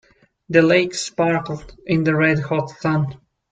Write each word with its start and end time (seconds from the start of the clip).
The 0.49 0.63
lake 0.63 0.95
sparkled 0.95 1.77
in 1.85 2.03
the 2.03 2.15
red 2.15 2.39
hot 2.39 2.71
sun. 2.71 3.21